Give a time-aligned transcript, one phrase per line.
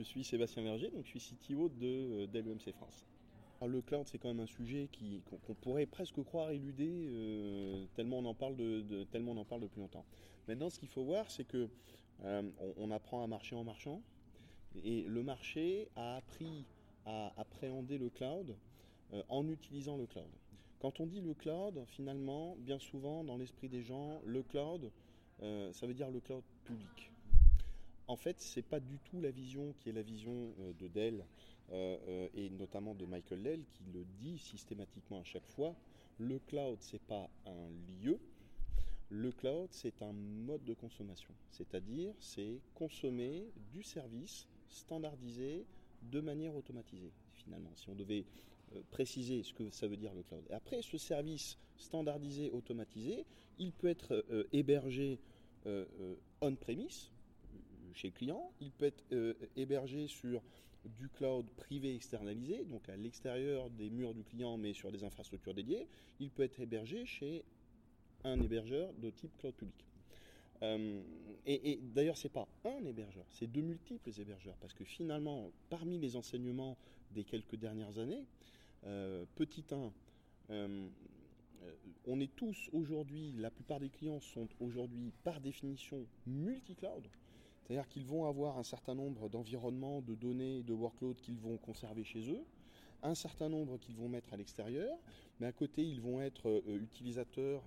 [0.00, 3.06] je suis Sébastien Verger, donc je suis CTO de Dell EMC France.
[3.66, 4.88] le cloud, c'est quand même un sujet
[5.46, 9.78] qu'on, pourrait presque croire éludé, tellement, on en parle de, tellement on en parle depuis
[9.78, 10.06] longtemps.
[10.48, 11.68] Maintenant, ce qu'il faut voir, c'est que
[12.22, 14.00] on, apprend à marcher en marchant,
[14.84, 16.64] et le marché a appris
[17.04, 18.56] à appréhender le cloud
[19.28, 20.30] en utilisant le cloud.
[20.80, 24.90] Quand on dit le cloud, finalement, bien souvent, dans l'esprit des gens, le cloud,
[25.42, 27.12] euh, ça veut dire le cloud public.
[28.10, 30.88] En fait, ce n'est pas du tout la vision qui est la vision euh, de
[30.88, 31.24] Dell
[31.70, 35.76] euh, et notamment de Michael Dell qui le dit systématiquement à chaque fois.
[36.18, 37.68] Le cloud, ce n'est pas un
[38.02, 38.18] lieu.
[39.10, 41.32] Le cloud, c'est un mode de consommation.
[41.52, 45.64] C'est-à-dire, c'est consommer du service standardisé
[46.02, 47.70] de manière automatisée, finalement.
[47.76, 48.24] Si on devait
[48.74, 50.42] euh, préciser ce que ça veut dire le cloud.
[50.50, 53.24] Après, ce service standardisé, automatisé,
[53.60, 55.20] il peut être euh, hébergé
[55.66, 55.84] euh,
[56.40, 57.12] on-premise
[57.94, 59.04] chez client, il peut être
[59.56, 60.42] hébergé sur
[60.98, 65.54] du cloud privé externalisé, donc à l'extérieur des murs du client, mais sur des infrastructures
[65.54, 65.86] dédiées,
[66.20, 67.44] il peut être hébergé chez
[68.24, 69.84] un hébergeur de type cloud public.
[71.46, 75.50] et, et d'ailleurs, ce n'est pas un hébergeur, c'est de multiples hébergeurs, parce que finalement,
[75.68, 76.76] parmi les enseignements
[77.12, 78.24] des quelques dernières années,
[78.86, 79.92] euh, petit 1,
[80.50, 80.88] euh,
[81.62, 81.74] euh,
[82.06, 87.06] on est tous aujourd'hui, la plupart des clients sont aujourd'hui par définition multi-cloud.
[87.62, 92.04] C'est-à-dire qu'ils vont avoir un certain nombre d'environnements, de données, de workloads qu'ils vont conserver
[92.04, 92.44] chez eux,
[93.02, 94.96] un certain nombre qu'ils vont mettre à l'extérieur,
[95.38, 97.62] mais à côté ils vont être utilisateurs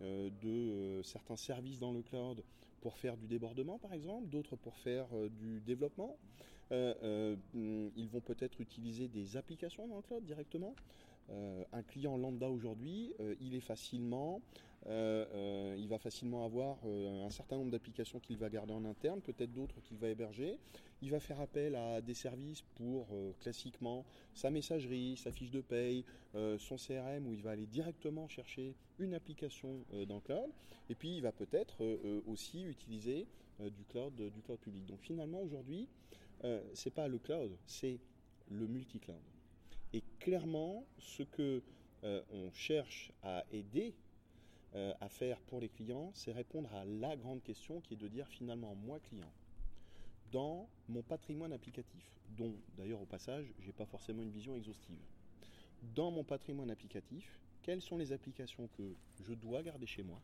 [0.00, 2.42] de certains services dans le cloud
[2.80, 5.08] pour faire du débordement par exemple, d'autres pour faire
[5.38, 6.16] du développement.
[6.72, 10.74] Euh, euh, ils vont peut-être utiliser des applications dans le cloud directement.
[11.30, 14.40] Euh, un client lambda aujourd'hui, il est facilement,
[14.86, 19.80] il va facilement avoir un certain nombre d'applications qu'il va garder en interne, peut-être d'autres
[19.80, 20.58] qu'il va héberger.
[21.00, 23.08] Il va faire appel à des services pour
[23.40, 26.04] classiquement sa messagerie, sa fiche de paye,
[26.58, 30.50] son CRM, où il va aller directement chercher une application dans le cloud.
[30.90, 31.82] Et puis il va peut-être
[32.26, 33.26] aussi utiliser
[33.60, 34.84] du cloud, du cloud public.
[34.86, 35.88] Donc finalement aujourd'hui,
[36.44, 38.00] euh, c'est pas le cloud, c'est
[38.50, 39.20] le multi-cloud.
[39.92, 41.62] Et clairement, ce que
[42.04, 43.94] euh, on cherche à aider
[44.74, 48.08] euh, à faire pour les clients, c'est répondre à la grande question qui est de
[48.08, 49.30] dire finalement, moi client,
[50.30, 55.02] dans mon patrimoine applicatif, dont d'ailleurs au passage, je n'ai pas forcément une vision exhaustive,
[55.94, 60.20] dans mon patrimoine applicatif, quelles sont les applications que je dois garder chez moi?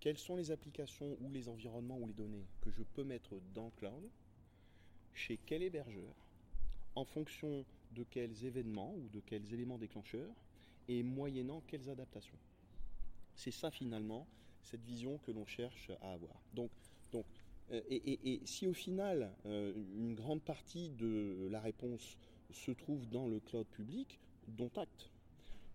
[0.00, 3.66] Quelles sont les applications ou les environnements ou les données que je peux mettre dans
[3.66, 4.10] le cloud?
[5.14, 6.14] Chez quel hébergeur,
[6.96, 10.34] en fonction de quels événements ou de quels éléments déclencheurs,
[10.88, 12.38] et moyennant quelles adaptations.
[13.34, 14.26] C'est ça finalement,
[14.62, 16.40] cette vision que l'on cherche à avoir.
[16.52, 16.70] Donc,
[17.12, 17.24] donc
[17.72, 22.18] euh, et, si au final, euh, une grande partie de la réponse
[22.50, 25.10] se trouve dans le cloud public, dont acte.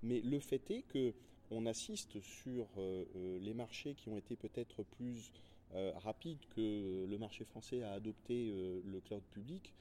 [0.04, 1.14] Mais le fait est que
[1.52, 3.06] on assiste sur euh,
[3.42, 5.32] les marchés qui ont été peut-être plus
[5.74, 9.74] euh, rapide que le marché français a adopté euh, le cloud public.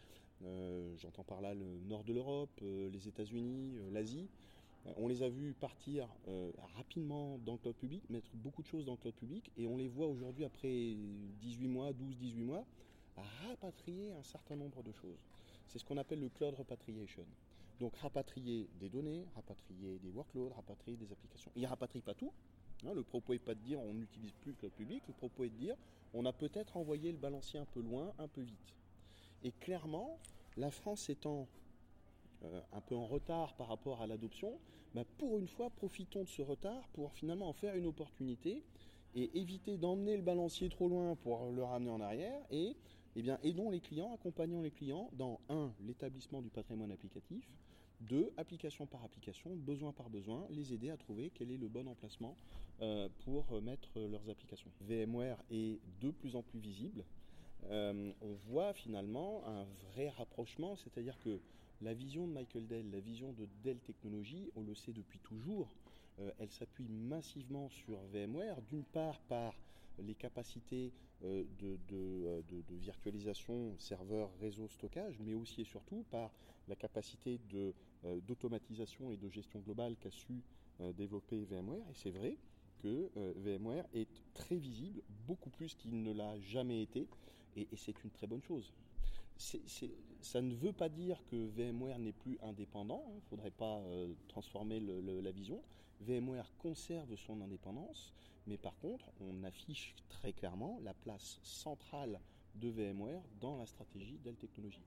[0.44, 4.28] Euh, j'entends par là le nord de l'Europe, les États-Unis, l'Asie.
[4.96, 6.08] On les a vus partir
[6.76, 9.76] rapidement dans le cloud public, mettre beaucoup de choses dans le cloud public, et on
[9.76, 10.96] les voit aujourd'hui, après
[11.40, 12.64] 18 mois, 12-18 mois,
[13.16, 15.18] rapatrier un certain nombre de choses.
[15.66, 17.26] C'est ce qu'on appelle le cloud repatriation.
[17.80, 21.50] Donc rapatrier des données, rapatrier des workloads, rapatrier des applications.
[21.54, 22.32] Il ne rapatrie pas tout,
[22.86, 25.44] Hein, le propos n'est pas de dire on n'utilise plus le cloud public, le propos
[25.44, 25.74] est de dire
[26.14, 28.74] on a peut-être envoyé le balancier un peu loin, un peu vite.
[29.44, 30.18] Et clairement,
[30.56, 31.48] la France étant
[32.44, 34.58] euh, un peu en retard par rapport à l'adoption,
[34.94, 38.64] bah, pour une fois, profitons de ce retard pour finalement en faire une opportunité
[39.14, 42.76] et éviter d'emmener le balancier trop loin pour le ramener en arrière et
[43.16, 47.48] eh bien, aidons les clients, accompagnons les clients dans un, l'établissement du patrimoine applicatif,
[48.00, 51.88] deux, application par application, besoin par besoin, les aider à trouver quel est le bon
[51.88, 52.36] emplacement
[52.80, 54.70] euh, pour mettre leurs applications.
[54.82, 57.04] VMware est de plus en plus visible.
[57.70, 61.40] Euh, on voit finalement un vrai rapprochement, c'est-à-dire que
[61.80, 65.74] la vision de Michael Dell, la vision de Dell Technologies, on le sait depuis toujours,
[66.20, 69.54] euh, elle s'appuie massivement sur VMware, d'une part par
[69.98, 76.30] les capacités de, de, virtualisation serveur, réseau, stockage, mais aussi et surtout par
[76.68, 77.40] la capacité
[78.28, 80.44] d'automatisation et de gestion globale qu'a su
[80.96, 81.82] développer VMware.
[81.90, 82.36] Et c'est vrai,
[82.78, 87.06] que euh, VMware est très visible, beaucoup plus qu'il ne l'a jamais été,
[87.58, 88.72] et, c'est une très bonne chose.
[89.36, 93.78] ça ne veut pas dire que VMware n'est plus indépendant, il hein, ne faudrait pas
[93.78, 95.60] euh, transformer la vision.
[96.00, 98.12] VMware conserve son indépendance,
[98.46, 102.20] mais par contre, on affiche très clairement la place centrale
[102.54, 104.84] de VMware dans la stratégie Dell Technologies.